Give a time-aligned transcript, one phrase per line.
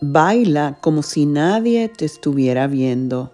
[0.00, 3.32] Baila como si nadie te estuviera viendo.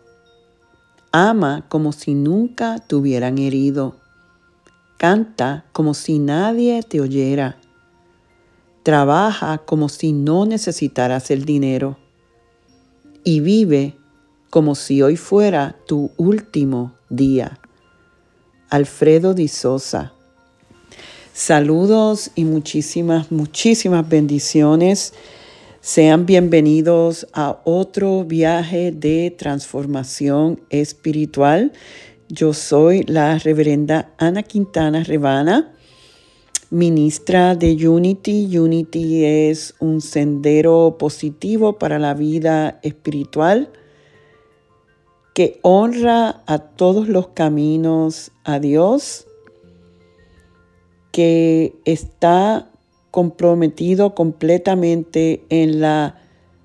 [1.10, 3.96] Ama como si nunca te hubieran herido.
[4.96, 7.58] Canta como si nadie te oyera.
[8.84, 11.98] Trabaja como si no necesitaras el dinero.
[13.24, 13.96] Y vive
[14.48, 17.58] como si hoy fuera tu último día.
[18.70, 20.12] Alfredo Di Sosa.
[21.32, 25.14] Saludos y muchísimas, muchísimas bendiciones
[25.84, 31.72] sean bienvenidos a otro viaje de transformación espiritual.
[32.28, 35.74] Yo soy la reverenda Ana Quintana Rebana,
[36.70, 38.56] ministra de Unity.
[38.56, 43.72] Unity es un sendero positivo para la vida espiritual
[45.34, 49.26] que honra a todos los caminos a Dios,
[51.10, 52.71] que está
[53.12, 56.16] comprometido completamente en la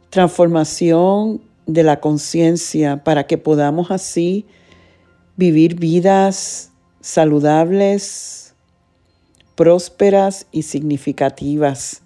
[0.09, 4.45] transformación de la conciencia para que podamos así
[5.35, 8.55] vivir vidas saludables,
[9.55, 12.01] prósperas y significativas.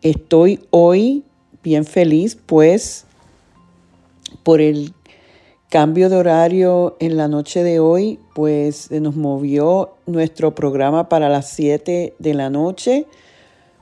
[0.00, 1.22] Estoy hoy
[1.62, 3.04] bien feliz pues
[4.42, 4.94] por el
[5.70, 11.50] cambio de horario en la noche de hoy, pues nos movió nuestro programa para las
[11.50, 13.06] 7 de la noche.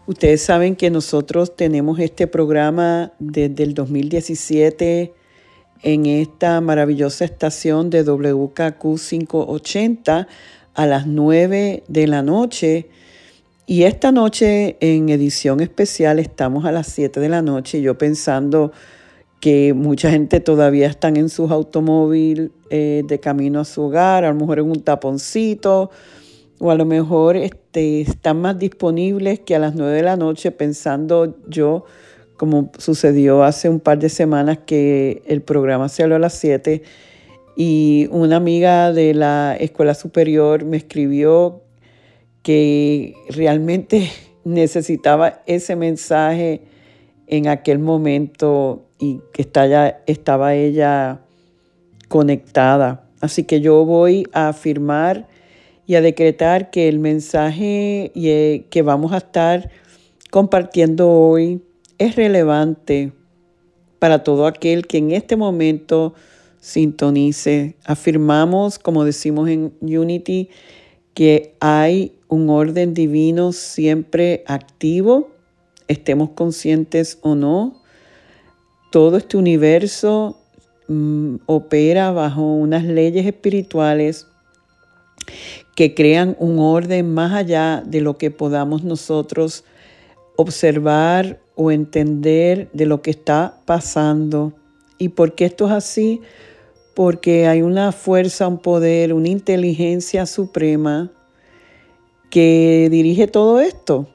[0.06, 5.14] Ustedes saben que nosotros tenemos este programa desde el 2017
[5.82, 10.28] en esta maravillosa estación de WKQ 580
[10.74, 12.88] a las 9 de la noche.
[13.66, 18.72] Y esta noche en edición especial estamos a las 7 de la noche, yo pensando
[19.44, 24.30] que mucha gente todavía están en sus automóviles eh, de camino a su hogar, a
[24.30, 25.90] lo mejor en un taponcito,
[26.58, 30.50] o a lo mejor este, están más disponibles que a las 9 de la noche
[30.50, 31.84] pensando yo,
[32.38, 36.80] como sucedió hace un par de semanas que el programa se habló a las 7
[37.54, 41.60] y una amiga de la escuela superior me escribió
[42.42, 44.10] que realmente
[44.44, 46.62] necesitaba ese mensaje
[47.26, 48.86] en aquel momento
[49.32, 49.42] que
[50.06, 51.20] estaba ella
[52.08, 53.08] conectada.
[53.20, 55.28] Así que yo voy a afirmar
[55.86, 59.70] y a decretar que el mensaje eh, que vamos a estar
[60.30, 61.62] compartiendo hoy
[61.98, 63.12] es relevante
[63.98, 66.14] para todo aquel que en este momento
[66.60, 67.76] sintonice.
[67.84, 70.48] Afirmamos, como decimos en Unity,
[71.14, 75.30] que hay un orden divino siempre activo,
[75.88, 77.82] estemos conscientes o no,
[78.94, 80.38] todo este universo
[80.86, 84.28] mm, opera bajo unas leyes espirituales
[85.74, 89.64] que crean un orden más allá de lo que podamos nosotros
[90.36, 94.52] observar o entender de lo que está pasando.
[94.96, 96.20] ¿Y por qué esto es así?
[96.94, 101.10] Porque hay una fuerza, un poder, una inteligencia suprema
[102.30, 104.06] que dirige todo esto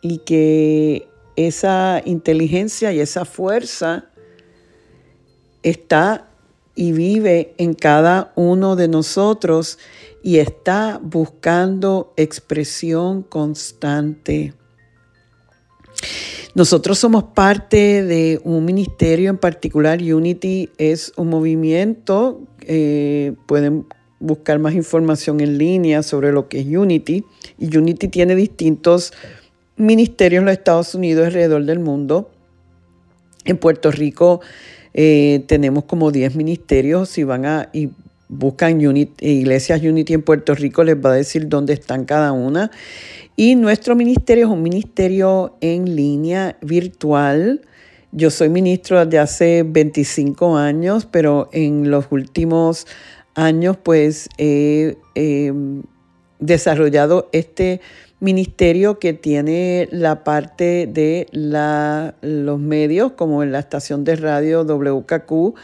[0.00, 4.10] y que esa inteligencia y esa fuerza
[5.62, 6.28] está
[6.74, 9.78] y vive en cada uno de nosotros
[10.22, 14.54] y está buscando expresión constante.
[16.54, 23.86] Nosotros somos parte de un ministerio en particular, Unity es un movimiento, eh, pueden
[24.20, 27.24] buscar más información en línea sobre lo que es Unity,
[27.58, 29.12] y Unity tiene distintos
[29.82, 32.30] ministerios en los Estados Unidos alrededor del mundo.
[33.44, 34.40] En Puerto Rico
[34.94, 37.08] eh, tenemos como 10 ministerios.
[37.08, 37.90] Si van a y
[38.28, 42.70] buscan iglesias Unity en Puerto Rico, les va a decir dónde están cada una.
[43.36, 47.62] Y nuestro ministerio es un ministerio en línea virtual
[48.12, 52.86] Yo soy ministro desde hace 25 años, pero en los últimos
[53.34, 54.96] años pues he
[56.38, 57.80] desarrollado este
[58.22, 65.54] ministerio que tiene la parte de los medios, como en la estación de radio WKQ.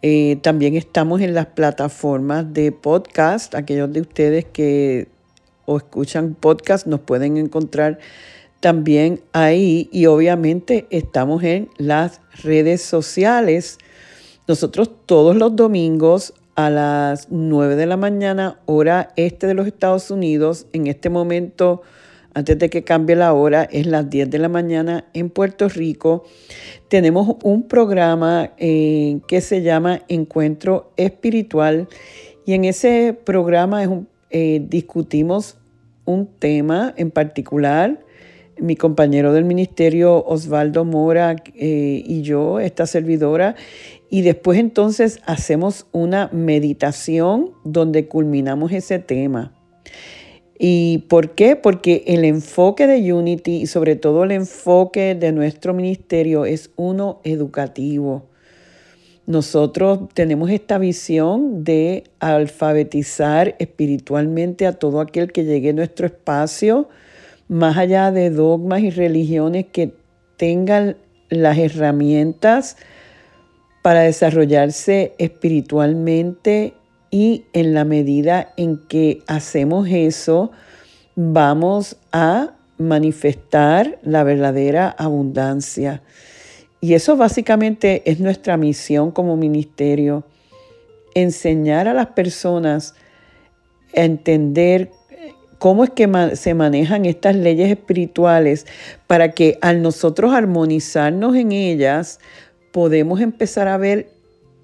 [0.00, 3.54] Eh, también estamos en las plataformas de podcast.
[3.54, 5.08] Aquellos de ustedes que
[5.66, 7.98] o escuchan podcast nos pueden encontrar
[8.60, 9.90] también ahí.
[9.92, 13.76] Y obviamente estamos en las redes sociales.
[14.48, 20.10] Nosotros todos los domingos a las 9 de la mañana, hora este de los Estados
[20.10, 20.66] Unidos.
[20.72, 21.82] En este momento,
[22.34, 26.24] antes de que cambie la hora, es las 10 de la mañana en Puerto Rico.
[26.88, 31.88] Tenemos un programa eh, que se llama Encuentro Espiritual
[32.46, 33.82] y en ese programa
[34.30, 35.56] eh, discutimos
[36.04, 38.00] un tema en particular.
[38.58, 43.56] Mi compañero del ministerio Osvaldo Mora eh, y yo, esta servidora,
[44.10, 49.52] y después entonces hacemos una meditación donde culminamos ese tema.
[50.58, 51.56] ¿Y por qué?
[51.56, 57.20] Porque el enfoque de Unity y sobre todo el enfoque de nuestro ministerio es uno
[57.24, 58.26] educativo.
[59.26, 66.88] Nosotros tenemos esta visión de alfabetizar espiritualmente a todo aquel que llegue a nuestro espacio,
[67.46, 69.94] más allá de dogmas y religiones que
[70.36, 70.96] tengan
[71.28, 72.76] las herramientas
[73.82, 76.74] para desarrollarse espiritualmente
[77.10, 80.52] y en la medida en que hacemos eso,
[81.16, 86.02] vamos a manifestar la verdadera abundancia.
[86.80, 90.24] Y eso básicamente es nuestra misión como ministerio,
[91.14, 92.94] enseñar a las personas
[93.94, 94.90] a entender
[95.58, 98.66] cómo es que se manejan estas leyes espirituales
[99.06, 102.18] para que al nosotros armonizarnos en ellas,
[102.70, 104.08] podemos empezar a ver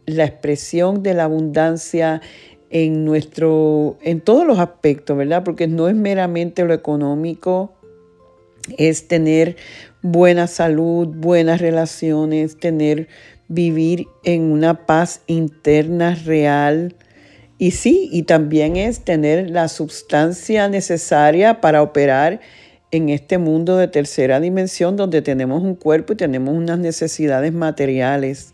[0.06, 2.20] la expresión de la abundancia
[2.70, 5.44] en nuestro en todos los aspectos, ¿verdad?
[5.44, 7.72] Porque no es meramente lo económico,
[8.76, 9.56] es tener
[10.02, 13.08] buena salud, buenas relaciones, tener
[13.48, 16.94] vivir en una paz interna real.
[17.58, 22.40] Y sí, y también es tener la sustancia necesaria para operar
[22.96, 28.52] en este mundo de tercera dimensión donde tenemos un cuerpo y tenemos unas necesidades materiales.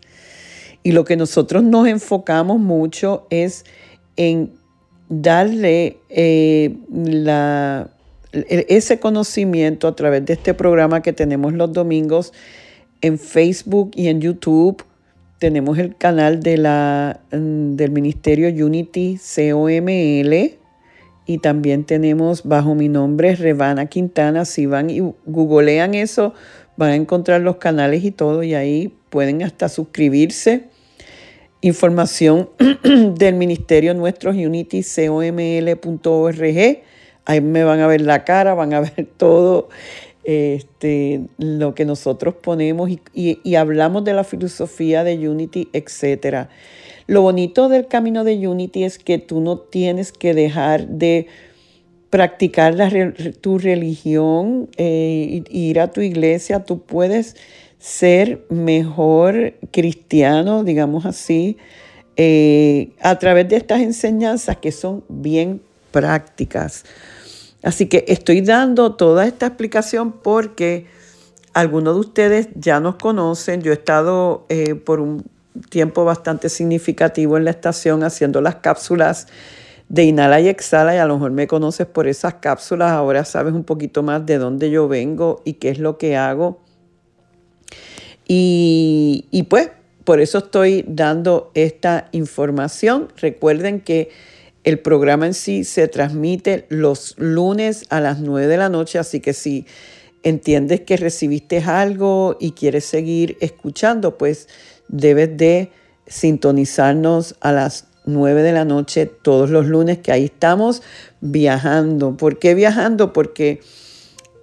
[0.83, 3.65] Y lo que nosotros nos enfocamos mucho es
[4.17, 4.51] en
[5.09, 7.89] darle eh, la,
[8.31, 12.33] ese conocimiento a través de este programa que tenemos los domingos
[13.01, 14.83] en Facebook y en YouTube.
[15.39, 20.62] Tenemos el canal de la, mm, del Ministerio Unity COML
[21.25, 24.43] y también tenemos bajo mi nombre Revana Quintana.
[24.45, 26.33] Si van y googlean eso,
[26.75, 30.65] van a encontrar los canales y todo y ahí pueden hasta suscribirse.
[31.61, 32.49] Información
[33.15, 36.81] del ministerio nuestro unitycoml.org.
[37.25, 39.69] Ahí me van a ver la cara, van a ver todo
[40.25, 46.49] este, lo que nosotros ponemos y, y hablamos de la filosofía de Unity, etcétera.
[47.07, 51.27] Lo bonito del camino de Unity es que tú no tienes que dejar de
[52.09, 52.75] practicar
[53.41, 56.63] tu religión e ir a tu iglesia.
[56.63, 57.35] Tú puedes
[57.79, 61.57] ser mejor cristiano, digamos así,
[62.15, 65.61] eh, a través de estas enseñanzas que son bien
[65.91, 66.85] prácticas.
[67.63, 70.85] Así que estoy dando toda esta explicación porque
[71.53, 73.61] algunos de ustedes ya nos conocen.
[73.61, 75.23] Yo he estado eh, por un
[75.69, 79.27] tiempo bastante significativo en la estación haciendo las cápsulas
[79.89, 83.53] de inhala y exhala y a lo mejor me conoces por esas cápsulas, ahora sabes
[83.53, 86.61] un poquito más de dónde yo vengo y qué es lo que hago.
[88.27, 89.69] Y, y pues
[90.03, 93.09] por eso estoy dando esta información.
[93.17, 94.09] Recuerden que
[94.63, 99.19] el programa en sí se transmite los lunes a las 9 de la noche, así
[99.19, 99.65] que si
[100.23, 104.47] entiendes que recibiste algo y quieres seguir escuchando, pues
[104.87, 105.71] debes de
[106.07, 110.81] sintonizarnos a las 9 de la noche todos los lunes, que ahí estamos
[111.21, 112.17] viajando.
[112.17, 113.13] ¿Por qué viajando?
[113.13, 113.61] Porque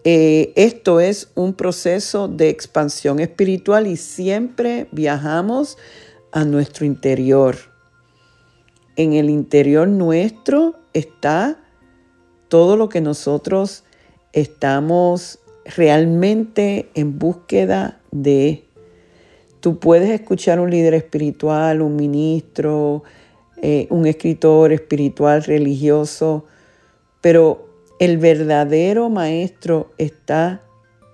[0.04, 5.76] eh, esto es un proceso de expansión espiritual y siempre viajamos
[6.32, 7.56] a nuestro interior.
[8.96, 11.58] En el interior nuestro está
[12.48, 13.84] todo lo que nosotros
[14.32, 18.64] estamos realmente en búsqueda de
[19.60, 23.02] Tú puedes escuchar un líder espiritual, un ministro,
[23.60, 26.46] eh, un escritor espiritual, religioso,
[27.20, 30.62] pero el verdadero maestro está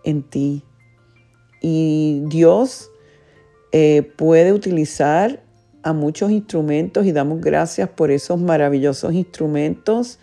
[0.04, 0.62] en ti.
[1.60, 2.92] Y Dios
[3.72, 5.42] eh, puede utilizar
[5.82, 10.20] a muchos instrumentos y damos gracias por esos maravillosos instrumentos,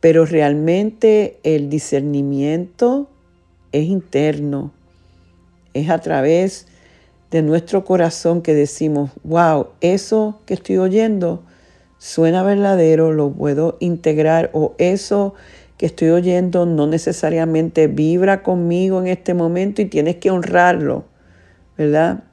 [0.00, 3.08] pero realmente el discernimiento
[3.70, 4.72] es interno,
[5.74, 6.66] es a través
[7.36, 11.44] de nuestro corazón que decimos, wow, eso que estoy oyendo
[11.98, 15.34] suena verdadero, lo puedo integrar o eso
[15.76, 21.04] que estoy oyendo no necesariamente vibra conmigo en este momento y tienes que honrarlo,
[21.76, 22.24] ¿verdad?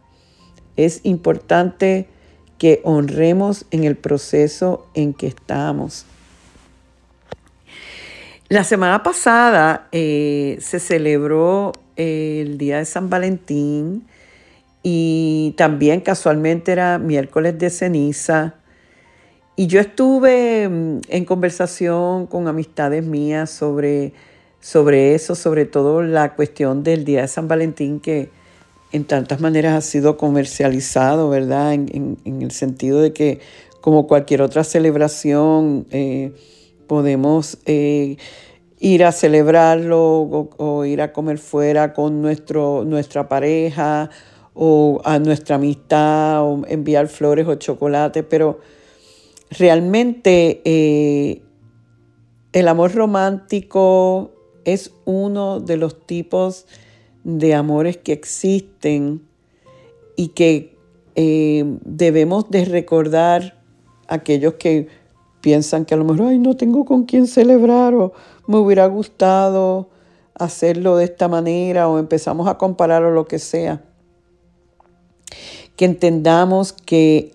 [0.78, 2.08] Es importante
[2.58, 6.06] que honremos en el proceso en que estamos.
[8.48, 14.08] La semana pasada eh, se celebró el Día de San Valentín
[14.84, 18.56] y también casualmente era miércoles de ceniza.
[19.56, 24.14] Y yo estuve mm, en conversación con amistades mías sobre,
[24.60, 28.30] sobre eso, sobre todo la cuestión del Día de San Valentín que
[28.92, 31.74] en tantas maneras ha sido comercializado, ¿verdad?
[31.74, 33.40] En, el sentido de que
[33.82, 36.34] como cualquier otra celebración eh,
[36.88, 38.18] podemos eh,
[38.80, 44.10] ir a celebrarlo o, ir a comer fuera con nuestro, nuestra pareja
[44.54, 48.60] o a nuestra amistad o enviar flores o chocolate, pero
[49.50, 51.42] realmente eh,
[52.54, 54.32] el amor romántico
[54.66, 56.66] es uno de los tipos
[57.24, 59.28] de amores que existen
[60.16, 60.78] y que
[61.16, 63.62] eh, debemos de recordar
[64.08, 64.88] aquellos que
[65.42, 68.14] piensan que a lo mejor, ay, no tengo con quién celebrar o
[68.48, 69.90] me hubiera gustado
[70.36, 73.84] hacerlo de esta manera o empezamos a comparar o lo que sea.
[75.76, 77.34] Que entendamos que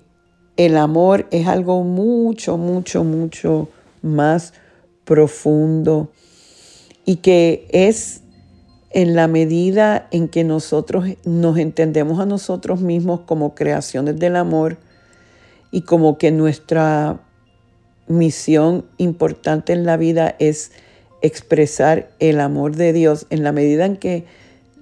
[0.57, 3.69] el amor es algo mucho, mucho, mucho
[4.03, 4.55] más
[5.05, 6.11] profundo
[7.05, 8.23] y que es
[8.91, 14.79] en la medida en que nosotros nos entendemos a nosotros mismos como creaciones del amor
[15.71, 17.21] y como que nuestra
[18.09, 20.73] misión importante en la vida es
[21.21, 24.25] expresar el amor de Dios, en la medida en que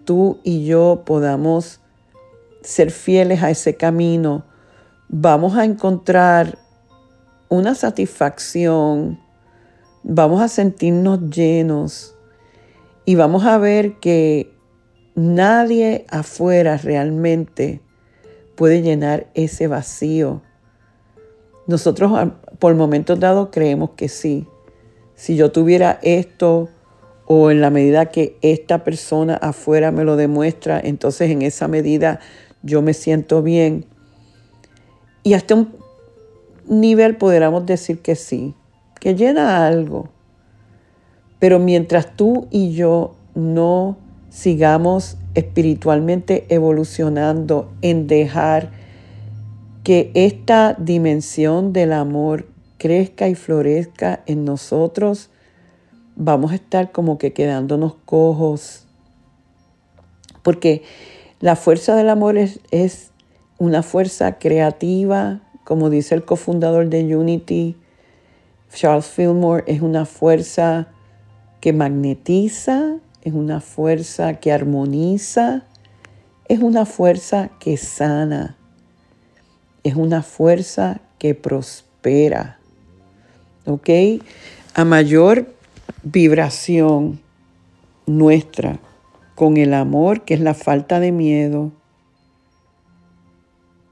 [0.05, 1.81] tú y yo podamos
[2.67, 4.45] ser fieles a ese camino,
[5.09, 6.59] vamos a encontrar
[7.49, 9.21] una satisfacción,
[10.03, 12.17] vamos a sentirnos llenos
[13.05, 14.53] y vamos a ver que
[15.15, 17.81] nadie afuera realmente
[18.57, 20.43] puede llenar ese vacío.
[21.69, 22.11] Nosotros
[22.59, 24.49] por momentos dados creemos que sí.
[25.15, 26.69] Si yo tuviera esto
[27.27, 32.19] o en la medida que esta persona afuera me lo demuestra, entonces en esa medida
[32.63, 33.85] yo me siento bien.
[35.23, 35.75] Y hasta un
[36.69, 38.55] nivel podríamos decir que sí,
[39.01, 40.09] que llena algo.
[41.39, 43.97] Pero mientras tú y yo no
[44.31, 48.71] sigamos espiritualmente evolucionando en dejar
[49.85, 52.49] que esta dimensión del amor
[52.79, 55.31] crezca y florezca en nosotros,
[56.17, 58.87] vamos a estar como que quedándonos cojos.
[60.43, 60.83] Porque
[61.41, 63.11] la fuerza del amor es,
[63.59, 67.77] una fuerza creativa, como dice el cofundador de Unity,
[68.73, 70.89] Charles Fillmore, es una fuerza
[71.61, 75.65] que magnetiza, es una fuerza que armoniza,
[76.49, 78.57] es una fuerza que sana,
[79.83, 82.59] es una fuerza que prospera.
[83.65, 83.89] ¿Ok?
[84.75, 85.53] A mayor
[86.03, 87.21] vibración
[88.07, 88.79] nuestra
[89.37, 91.71] con el amor, que es la falta de miedo,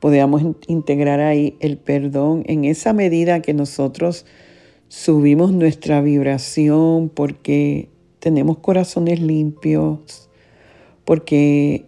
[0.01, 4.27] podemos integrar ahí el perdón en esa medida que nosotros
[4.89, 10.31] subimos nuestra vibración porque tenemos corazones limpios,
[11.05, 11.85] porque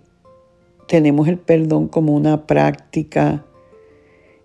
[0.86, 3.46] tenemos el perdón como una práctica.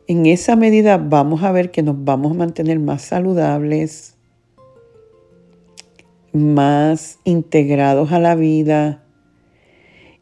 [0.07, 4.15] En esa medida vamos a ver que nos vamos a mantener más saludables,
[6.33, 9.03] más integrados a la vida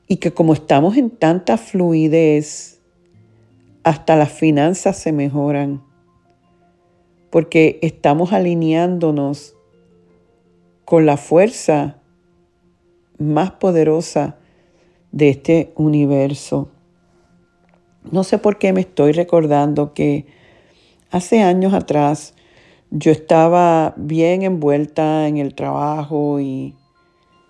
[0.08, 2.82] y que como estamos en tanta fluidez,
[3.84, 5.84] hasta las finanzas se mejoran
[7.30, 9.56] porque estamos alineándonos
[10.86, 12.02] con la fuerza
[13.20, 14.38] más poderosa
[15.12, 16.70] de este universo.
[18.12, 20.26] No sé por qué me estoy recordando que
[21.12, 22.34] hace años atrás
[22.92, 26.76] yo estaba bien envuelta en el trabajo y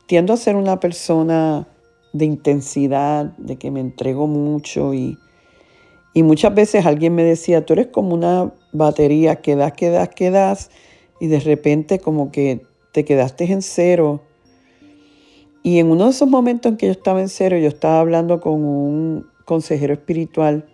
[0.07, 1.67] tiendo a ser una persona
[2.13, 5.17] de intensidad, de que me entrego mucho y,
[6.13, 10.09] y muchas veces alguien me decía, tú eres como una batería que das, que das,
[10.09, 10.29] que
[11.21, 14.21] y de repente como que te quedaste en cero.
[15.61, 18.39] Y en uno de esos momentos en que yo estaba en cero, yo estaba hablando
[18.39, 20.69] con un, consejero espiritual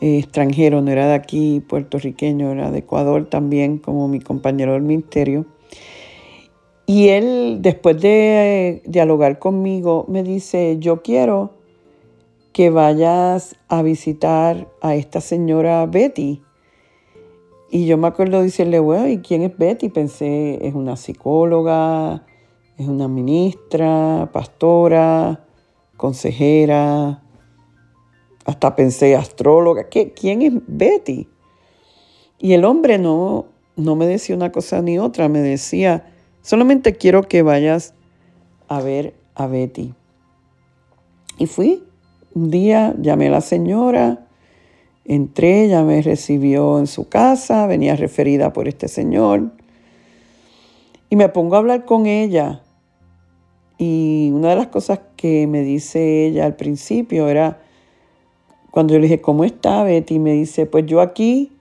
[0.00, 4.82] eh, extranjero, no era de aquí, puertorriqueño, era de Ecuador también, como mi compañero del
[4.82, 5.46] ministerio.
[6.86, 11.50] Y él, después de dialogar conmigo, me dice, yo quiero
[12.52, 16.42] que vayas a visitar a esta señora Betty.
[17.70, 19.90] Y yo me acuerdo de decirle, bueno, ¿y quién es Betty?
[19.90, 22.24] Pensé, es una psicóloga,
[22.78, 25.44] es una ministra, pastora,
[25.96, 27.22] consejera,
[28.48, 29.90] hasta pensé astróloga.
[29.90, 31.28] ¿Qué, ¿Quién es Betty?
[32.38, 33.44] Y el hombre no,
[33.76, 36.06] no me decía una cosa ni otra, me decía,
[36.40, 37.92] solamente quiero que vayas
[38.66, 39.92] a ver a Betty.
[41.36, 41.84] Y fui.
[42.34, 44.26] Un día llamé a la señora,
[45.04, 49.52] entré, ella me recibió en su casa, venía referida por este señor.
[51.10, 52.62] Y me pongo a hablar con ella.
[53.76, 57.60] Y una de las cosas que me dice ella al principio era,
[58.70, 60.18] cuando yo le dije, ¿cómo está Betty?
[60.18, 61.52] Me dice, pues yo aquí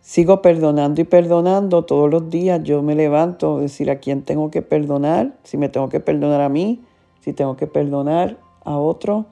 [0.00, 2.62] sigo perdonando y perdonando todos los días.
[2.62, 6.40] Yo me levanto a decir a quién tengo que perdonar, si me tengo que perdonar
[6.40, 6.80] a mí,
[7.20, 9.26] si tengo que perdonar a otro.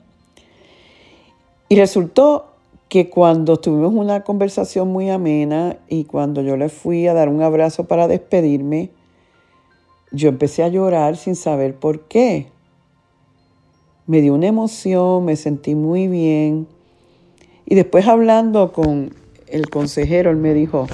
[1.69, 2.47] Y resultó
[2.89, 7.43] que cuando tuvimos una conversación muy amena y cuando yo le fui a dar un
[7.43, 8.91] abrazo para despedirme,
[10.13, 12.49] yo empecé a llorar sin saber por qué.
[14.07, 16.69] Me dio una emoción, me sentí muy bien.
[17.67, 19.15] Y después hablando con
[19.47, 20.87] el consejero, él me dijo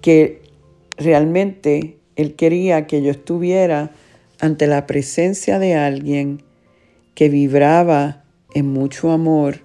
[0.00, 0.42] que
[0.96, 3.92] realmente él quería que yo estuviera
[4.40, 6.42] ante la presencia de alguien
[7.14, 8.24] que vibraba
[8.54, 9.60] en mucho amor.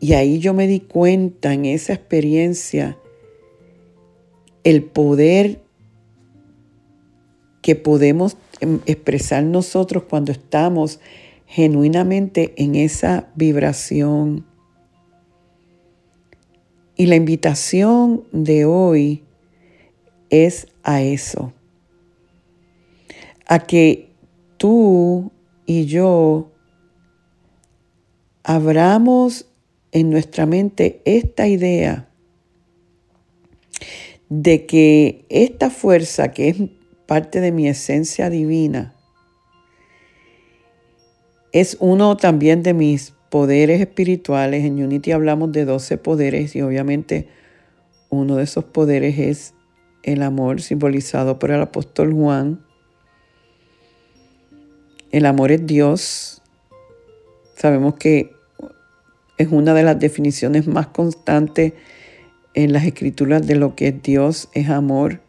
[0.00, 2.96] Y ahí yo me di cuenta en esa experiencia
[4.64, 5.60] el poder
[7.62, 11.00] que podemos em, expresar nosotros cuando estamos
[11.46, 14.44] genuinamente en esa vibración.
[16.96, 19.24] Y la invitación de hoy
[20.30, 21.52] es a eso,
[23.46, 24.10] a que
[24.56, 25.30] tú
[25.66, 26.50] y yo
[28.42, 29.46] abramos
[29.92, 32.08] en nuestra mente esta idea
[34.28, 36.56] de que esta fuerza que es
[37.06, 38.95] parte de mi esencia divina
[41.60, 44.62] es uno también de mis poderes espirituales.
[44.62, 47.28] En Unity hablamos de 12 poderes y obviamente
[48.10, 49.54] uno de esos poderes es
[50.02, 52.62] el amor simbolizado por el apóstol Juan.
[55.10, 56.42] El amor es Dios.
[57.54, 58.34] Sabemos que
[59.38, 61.72] es una de las definiciones más constantes
[62.52, 65.22] en las escrituras de lo que es Dios, es amor.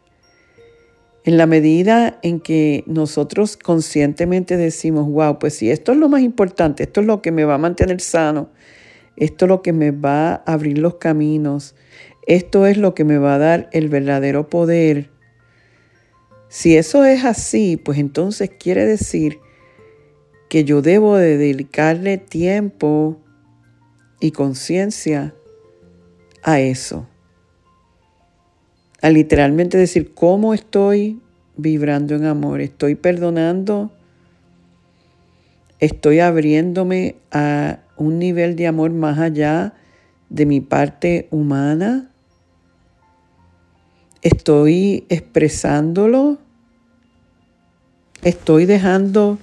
[1.24, 6.22] En la medida en que nosotros conscientemente decimos, wow, pues si esto es lo más
[6.22, 8.50] importante, esto es lo que me va a mantener sano,
[9.16, 11.74] esto es lo que me va a abrir los caminos,
[12.26, 15.10] esto es lo que me va a dar el verdadero poder.
[16.48, 19.38] Si eso es así, pues entonces quiere decir
[20.48, 23.22] que yo debo de dedicarle tiempo,
[24.20, 25.34] y conciencia
[26.42, 27.06] a eso.
[29.00, 31.20] A literalmente decir cómo estoy
[31.56, 33.92] vibrando en amor, estoy perdonando,
[35.78, 39.74] estoy abriéndome a un nivel de amor más allá
[40.28, 42.10] de mi parte humana,
[44.22, 46.38] estoy expresándolo,
[48.22, 49.38] estoy dejando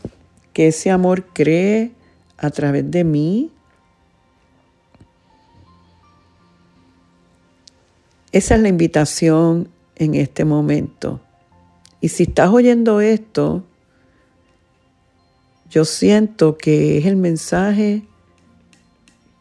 [0.51, 1.91] que ese amor cree
[2.37, 3.51] a través de mí.
[8.35, 11.21] Esa es la invitación en este momento.
[12.01, 13.63] Y si estás oyendo esto,
[15.69, 18.03] yo siento que es el mensaje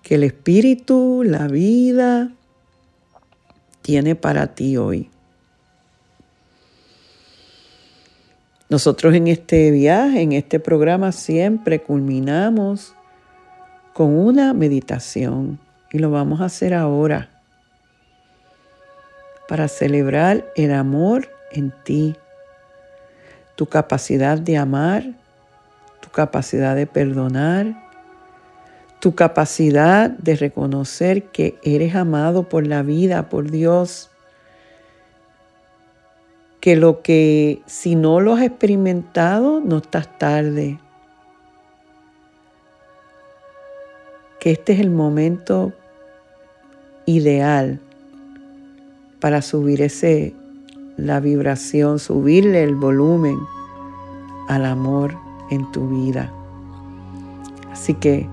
[0.04, 2.30] que el Espíritu, la vida,
[3.82, 5.10] tiene para ti hoy.
[8.68, 12.94] Nosotros en este viaje, en este programa, siempre culminamos
[13.92, 15.58] con una meditación
[15.90, 17.33] y lo vamos a hacer ahora
[19.48, 22.16] para celebrar el amor en ti,
[23.56, 25.04] tu capacidad de amar,
[26.00, 27.66] tu capacidad de perdonar,
[29.00, 34.10] tu capacidad de reconocer que eres amado por la vida, por Dios,
[36.60, 40.78] que lo que si no lo has experimentado, no estás tarde.
[44.40, 45.74] Que este es el momento
[47.04, 47.80] ideal
[49.24, 50.34] para subir ese,
[50.98, 53.38] la vibración, subirle el volumen
[54.48, 55.16] al amor
[55.50, 56.30] en tu vida.
[57.72, 58.28] Así que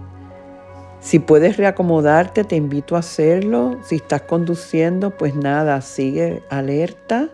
[1.00, 3.78] Si puedes reacomodarte, te invito a hacerlo.
[3.86, 7.30] Si estás conduciendo, pues nada, sigue alerta.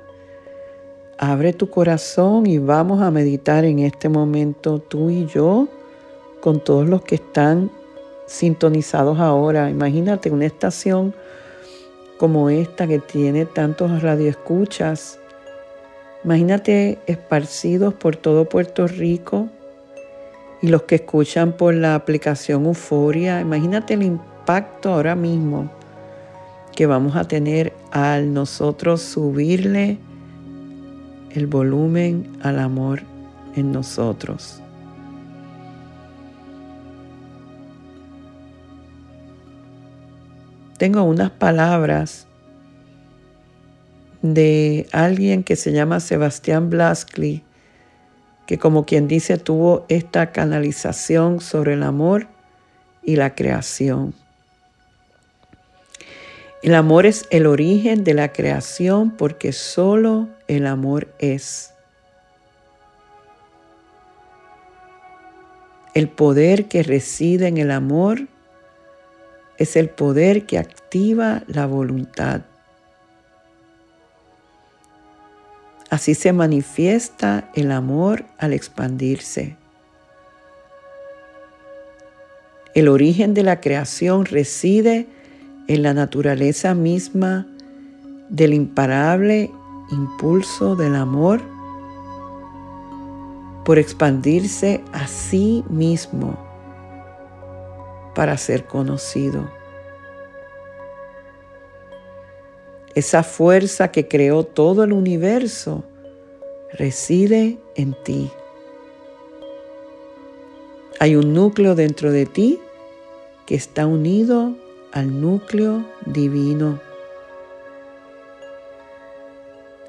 [1.18, 5.68] Abre tu corazón y vamos a meditar en este momento tú y yo
[6.42, 7.72] con todos los que están
[8.28, 9.72] sintonizados ahora.
[9.72, 11.16] Imagínate una estación
[12.18, 15.20] como esta que tiene tantos radioescuchas.
[16.24, 19.48] Imagínate esparcidos por todo Puerto Rico
[20.62, 23.40] y los que escuchan por la aplicación Euforia.
[23.40, 25.72] Imagínate el impacto ahora mismo
[26.76, 29.98] que vamos a tener al nosotros subirle
[31.32, 33.02] el volumen al amor
[33.56, 34.62] en nosotros.
[40.78, 42.28] Tengo unas palabras
[44.22, 47.44] de alguien que se llama Sebastián Blaskley,
[48.46, 52.28] que como quien dice tuvo esta canalización sobre el amor
[53.04, 54.14] y la creación.
[56.64, 61.74] El amor es el origen de la creación porque solo el amor es.
[65.94, 68.28] El poder que reside en el amor
[69.58, 72.42] es el poder que activa la voluntad.
[75.90, 79.56] Así se manifiesta el amor al expandirse.
[82.76, 85.08] El origen de la creación reside
[85.68, 87.48] en la naturaleza misma
[88.30, 89.50] del imparable
[89.92, 91.42] impulso del amor
[93.66, 96.47] por expandirse a sí mismo
[98.18, 99.48] para ser conocido.
[102.96, 105.84] Esa fuerza que creó todo el universo
[106.74, 108.32] reside en ti.
[111.00, 112.60] Hay un núcleo dentro de ti
[113.46, 114.56] que está unido
[114.92, 116.80] al núcleo divino.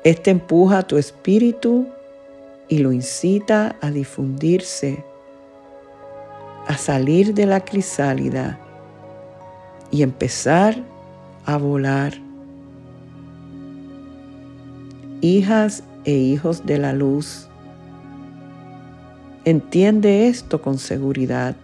[0.05, 1.87] Este empuja a tu espíritu
[2.69, 5.03] y lo incita a difundirse
[6.69, 8.61] a salir de la crisálida
[9.91, 10.77] y empezar
[11.47, 12.13] a volar.
[15.23, 17.49] Hijas e hijos de la luz,
[19.47, 21.57] entiende esto con seguridad.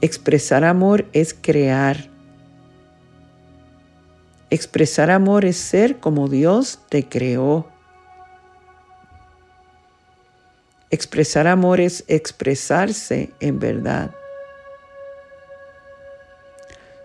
[0.00, 2.10] Expresar amor es crear.
[4.50, 7.73] Expresar amor es ser como Dios te creó.
[10.94, 14.12] Expresar amor es expresarse en verdad.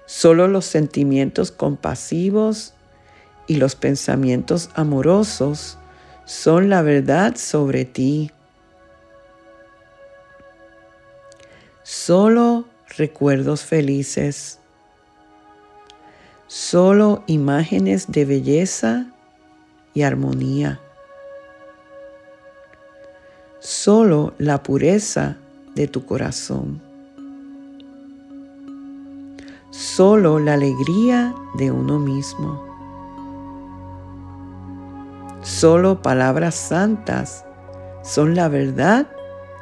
[0.06, 2.75] Solo los sentimientos compasivos
[3.47, 5.80] y los pensamientos amorosos
[6.25, 8.30] son la verdad sobre ti.
[11.82, 14.60] Solo recuerdos felices.
[16.45, 19.08] Solo imágenes de belleza
[19.95, 20.80] y armonía
[23.60, 25.38] solo la pureza
[25.76, 26.82] de tu corazón,
[29.69, 32.65] solo la alegría de uno mismo,
[35.41, 37.45] solo palabras santas
[38.04, 39.08] son la verdad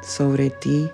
[0.02, 0.90] sobre ti.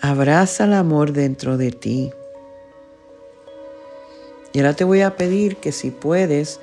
[0.00, 2.12] Abraza el amor dentro de ti.
[4.52, 6.60] Y ahora te voy a pedir que si puedes,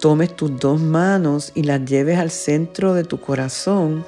[0.00, 4.04] tomes tus dos manos y las lleves al centro de tu corazón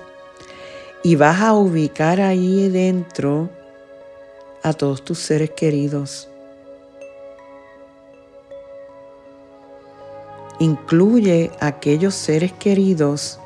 [1.02, 3.50] y vas a ubicar ahí dentro
[4.62, 6.28] a todos tus seres queridos.
[10.58, 13.38] Incluye aquellos seres queridos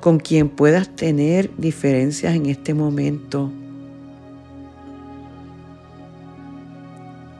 [0.00, 3.50] con quien puedas tener diferencias en este momento.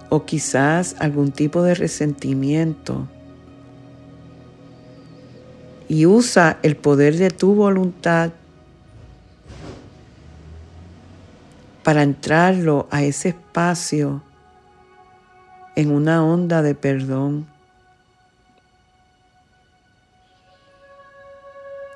[0.08, 3.06] O quizás algún tipo de resentimiento.
[5.88, 8.30] Y usa el poder de tu voluntad
[11.82, 14.22] para entrarlo a ese espacio
[15.74, 17.46] en una onda de perdón.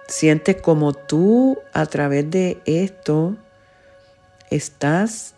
[0.08, 3.36] Siente como tú a través de esto
[4.50, 5.34] estás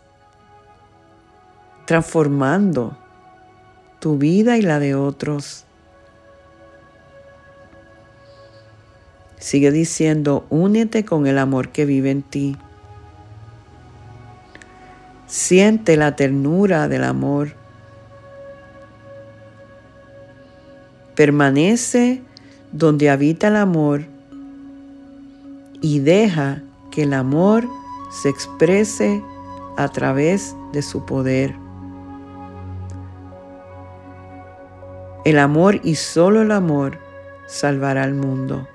[1.85, 2.97] transformando
[3.99, 5.65] tu vida y la de otros.
[9.37, 12.57] Sigue diciendo, únete con el amor que vive en ti.
[15.27, 17.53] Siente la ternura del amor.
[21.15, 22.21] Permanece
[22.71, 24.05] donde habita el amor
[25.81, 27.67] y deja que el amor
[28.11, 29.21] se exprese
[29.77, 31.64] a través de su poder.
[35.25, 36.99] El amor y solo el amor
[37.47, 38.67] salvará al mundo.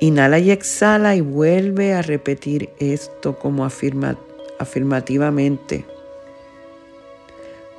[0.00, 5.84] Inhala y exhala y vuelve a repetir esto como afirmativamente.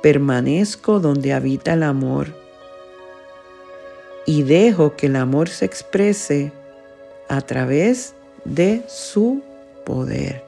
[0.00, 2.28] Permanezco donde habita el amor
[4.24, 6.50] y dejo que el amor se exprese
[7.28, 8.14] a través
[8.46, 9.42] de su
[9.84, 10.43] poder.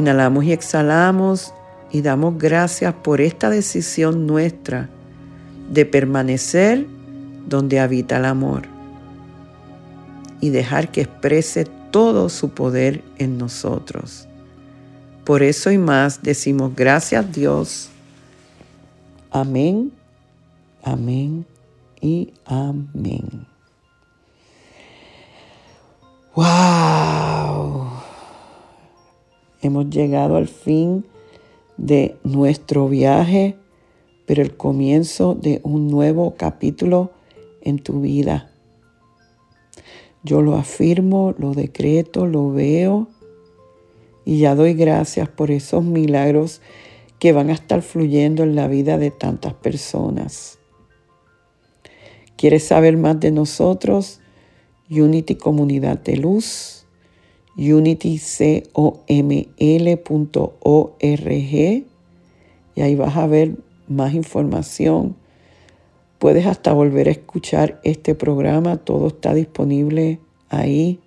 [0.00, 1.52] Inhalamos y exhalamos
[1.92, 4.88] y damos gracias por esta decisión nuestra
[5.70, 6.86] de permanecer
[7.46, 8.62] donde habita el amor
[10.40, 14.26] y dejar que exprese todo su poder en nosotros.
[15.26, 17.90] Por eso y más decimos gracias Dios.
[19.30, 19.92] Amén,
[20.82, 21.44] amén
[22.00, 23.46] y amén.
[26.34, 27.79] ¡Wow!
[29.62, 31.04] Hemos llegado al fin
[31.76, 33.56] de nuestro viaje,
[34.26, 37.10] pero el comienzo de un nuevo capítulo
[37.62, 38.50] en tu vida.
[40.22, 43.08] Yo lo afirmo, lo decreto, lo veo
[44.24, 46.60] y ya doy gracias por esos milagros
[47.18, 50.58] que van a estar fluyendo en la vida de tantas personas.
[52.36, 54.20] ¿Quieres saber más de nosotros?
[54.90, 56.79] Unity Comunidad de Luz,
[57.60, 59.04] unitycoml.org
[62.74, 63.56] y ahí vas a ver
[63.88, 65.16] más información
[66.20, 70.20] Puedes hasta volver a escuchar este programa, todo está disponible
[70.50, 71.00] ahí.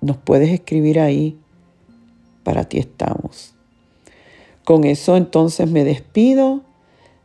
[0.00, 1.38] Nos puedes escribir ahí,
[2.44, 3.54] para ti estamos.
[4.64, 6.62] Con eso entonces me despido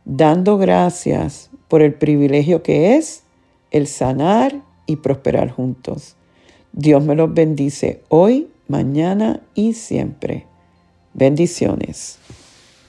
[0.04, 3.22] dando gracias por el privilegio que es
[3.70, 6.14] el sanar y prosperar juntos.
[6.72, 10.46] Dios me los bendice hoy, mañana y siempre.
[11.14, 12.18] Bendiciones.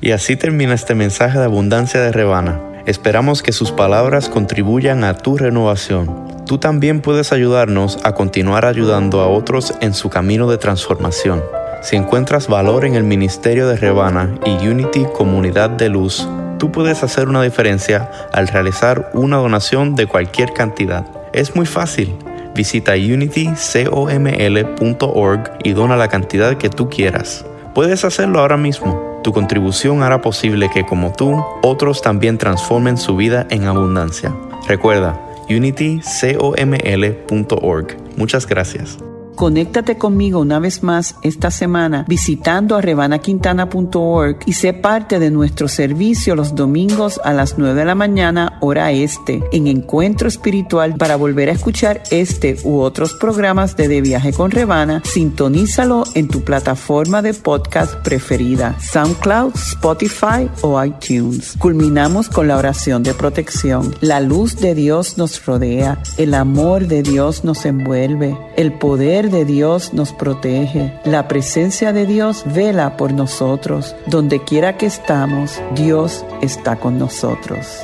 [0.02, 2.62] Y así termina este mensaje de abundancia de Rebana.
[2.86, 6.46] Esperamos que sus palabras contribuyan a tu renovación.
[6.46, 11.44] Tú también puedes ayudarnos a continuar ayudando a otros en su camino de transformación.
[11.82, 16.28] Si encuentras valor en el ministerio de Rebana y Unity Comunidad de Luz,
[16.60, 21.06] tú puedes hacer una diferencia al realizar una donación de cualquier cantidad.
[21.34, 22.16] Es muy fácil.
[22.56, 27.46] Visita unitycoml.org y dona la cantidad que tú quieras.
[27.74, 33.16] Puedes hacerlo ahora mismo tu contribución hará posible que, como tú, otros también transformen su
[33.16, 34.36] vida en abundancia.
[34.68, 37.88] Recuerda, unitycoml.org.
[38.18, 38.98] Muchas gracias.
[39.42, 45.68] Conéctate conmigo una vez más esta semana visitando a rebanaquintana.org y sé parte de nuestro
[45.68, 51.16] servicio los domingos a las 9 de la mañana hora este en Encuentro Espiritual para
[51.16, 55.02] volver a escuchar este u otros programas de De Viaje con Rebana.
[55.06, 61.56] Sintonízalo en tu plataforma de podcast preferida, SoundCloud, Spotify o iTunes.
[61.58, 63.96] Culminamos con la oración de protección.
[64.02, 69.46] La luz de Dios nos rodea, el amor de Dios nos envuelve, el poder de
[69.46, 70.94] Dios nos protege.
[71.04, 73.96] La presencia de Dios vela por nosotros.
[74.06, 77.84] Donde quiera que estamos, Dios está con nosotros.